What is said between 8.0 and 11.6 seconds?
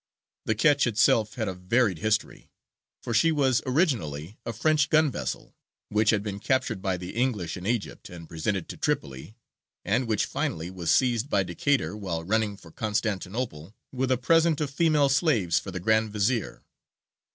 and presented to Tripoli, and which finally was seized by